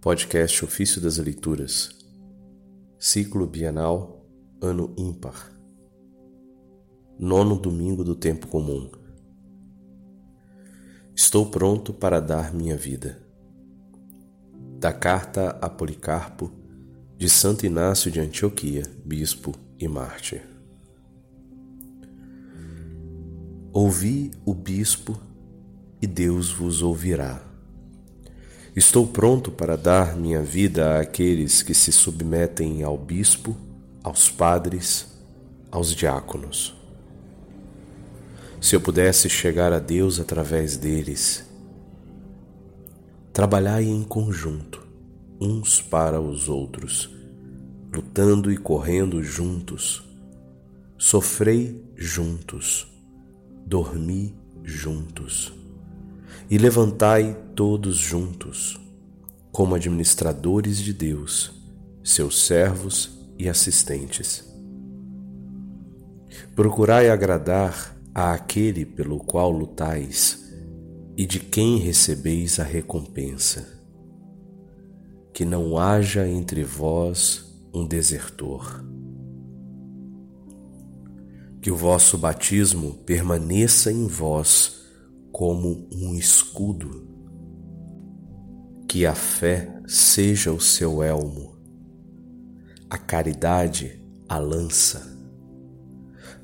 [0.00, 1.90] Podcast Ofício das Leituras,
[2.98, 4.24] Ciclo Bienal,
[4.58, 5.52] Ano Ímpar,
[7.18, 8.90] Nono Domingo do Tempo Comum.
[11.14, 13.20] Estou pronto para dar minha vida.
[14.78, 16.50] Da Carta a Policarpo,
[17.18, 20.48] de Santo Inácio de Antioquia, Bispo e Mártir.
[23.70, 25.20] Ouvi o Bispo
[26.00, 27.49] e Deus vos ouvirá.
[28.74, 33.56] Estou pronto para dar minha vida àqueles que se submetem ao bispo,
[34.00, 35.08] aos padres,
[35.72, 36.72] aos diáconos.
[38.60, 41.44] Se eu pudesse chegar a Deus através deles,
[43.32, 44.86] trabalhai em conjunto,
[45.40, 47.10] uns para os outros,
[47.92, 50.04] lutando e correndo juntos,
[50.96, 52.86] sofrei juntos,
[53.66, 55.59] dormi juntos
[56.50, 58.76] e levantai todos juntos,
[59.52, 61.52] como administradores de Deus,
[62.02, 64.44] seus servos e assistentes.
[66.56, 70.52] Procurai agradar a aquele pelo qual lutais
[71.16, 73.78] e de quem recebeis a recompensa.
[75.32, 78.84] Que não haja entre vós um desertor.
[81.62, 84.79] Que o vosso batismo permaneça em vós
[85.32, 87.08] como um escudo.
[88.88, 91.56] Que a fé seja o seu elmo,
[92.88, 95.18] a caridade a lança,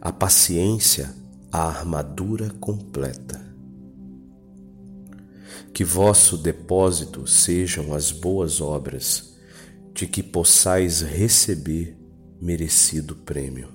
[0.00, 1.14] a paciência
[1.52, 3.40] a armadura completa.
[5.72, 9.36] Que vosso depósito sejam as boas obras,
[9.94, 11.96] de que possais receber
[12.40, 13.68] merecido prêmio.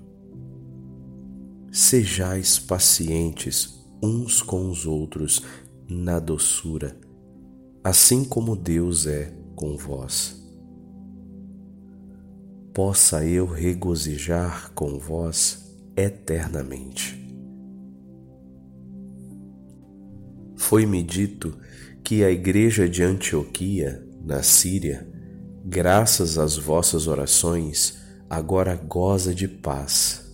[1.72, 5.44] Sejais pacientes uns com os outros
[5.88, 6.98] na doçura,
[7.84, 10.42] assim como Deus é com vós.
[12.74, 17.20] Possa eu regozijar com vós eternamente.
[20.56, 21.58] Foi-me dito
[22.04, 25.08] que a igreja de Antioquia, na Síria,
[25.66, 28.00] graças às vossas orações,
[28.30, 30.32] agora goza de paz.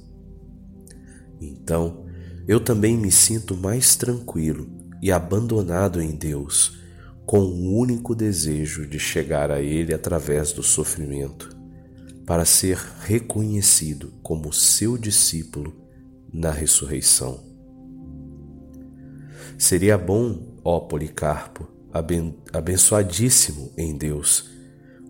[1.41, 2.06] Então,
[2.47, 4.69] eu também me sinto mais tranquilo
[5.02, 6.80] e abandonado em Deus,
[7.25, 11.50] com o único desejo de chegar a Ele através do sofrimento,
[12.25, 15.75] para ser reconhecido como seu discípulo
[16.34, 17.44] na ressurreição.
[19.58, 21.68] Seria bom, ó Policarpo,
[22.53, 24.50] abençoadíssimo em Deus,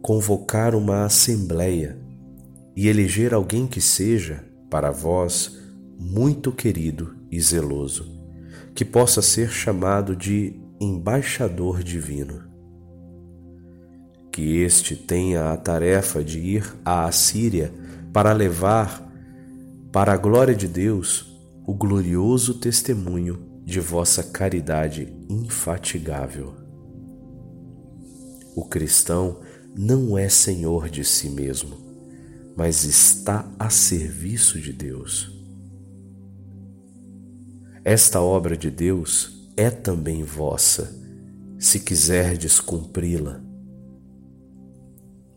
[0.02, 2.00] convocar uma assembleia
[2.76, 5.58] e eleger alguém que seja, para vós,
[6.00, 8.06] muito querido e zeloso,
[8.76, 12.44] que possa ser chamado de embaixador divino.
[14.32, 17.74] Que este tenha a tarefa de ir à Assíria
[18.14, 19.12] para levar,
[19.92, 26.54] para a glória de Deus, o glorioso testemunho de vossa caridade infatigável.
[28.56, 29.42] O cristão
[29.76, 31.78] não é senhor de si mesmo,
[32.56, 35.37] mas está a serviço de Deus.
[37.90, 40.94] Esta obra de Deus é também vossa,
[41.58, 43.40] se quiserdes cumpri-la.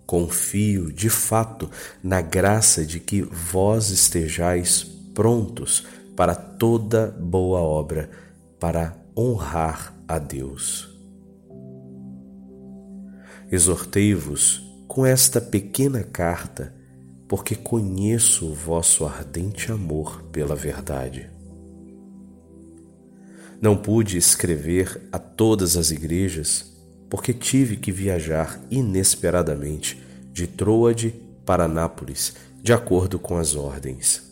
[0.05, 1.71] Confio de fato
[2.03, 4.83] na graça de que vós estejais
[5.15, 8.11] prontos para toda boa obra,
[8.59, 10.89] para honrar a Deus.
[13.49, 16.75] Exortei-vos com esta pequena carta,
[17.29, 21.31] porque conheço o vosso ardente amor pela verdade.
[23.61, 26.71] Não pude escrever a todas as igrejas
[27.11, 30.01] porque tive que viajar inesperadamente
[30.33, 31.13] de Troade
[31.45, 34.23] para Nápoles, de acordo com as ordens.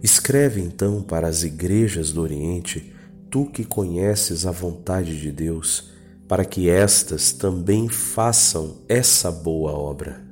[0.00, 2.94] Escreve então para as igrejas do Oriente,
[3.30, 5.90] tu que conheces a vontade de Deus,
[6.28, 10.22] para que estas também façam essa boa obra.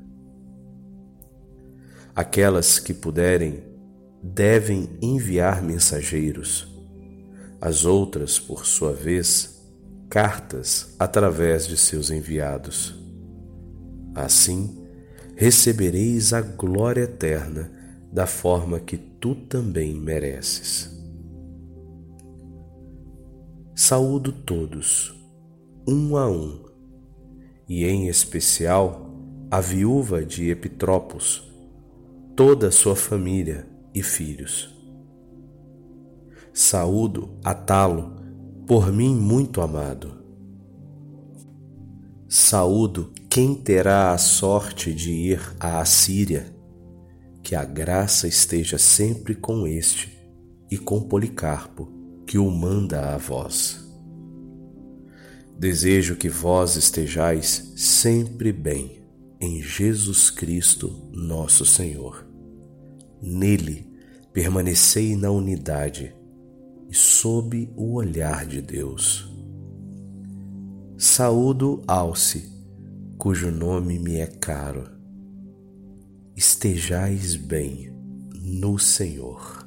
[2.14, 3.64] Aquelas que puderem
[4.22, 6.75] devem enviar mensageiros
[7.66, 9.60] as outras, por sua vez,
[10.08, 12.94] cartas através de seus enviados.
[14.14, 14.86] Assim,
[15.34, 17.72] recebereis a glória eterna
[18.12, 20.96] da forma que tu também mereces.
[23.74, 25.12] Saúdo todos,
[25.88, 26.62] um a um,
[27.68, 29.12] e em especial
[29.50, 31.52] a viúva de Epitropos,
[32.36, 34.75] toda a sua família e filhos
[36.58, 38.16] Saúdo Atalo,
[38.66, 40.24] por mim muito amado.
[42.26, 46.50] Saúdo quem terá a sorte de ir à Assíria,
[47.42, 50.18] que a graça esteja sempre com este
[50.70, 51.92] e com Policarpo,
[52.26, 53.86] que o manda a vós.
[55.58, 59.02] Desejo que vós estejais sempre bem
[59.38, 62.26] em Jesus Cristo, nosso Senhor.
[63.20, 63.86] Nele
[64.32, 66.15] permanecei na unidade
[66.88, 69.28] e sob o olhar de Deus.
[70.98, 72.50] Saúdo Alce,
[73.18, 74.88] cujo nome me é caro.
[76.36, 77.92] Estejais bem
[78.42, 79.65] no Senhor.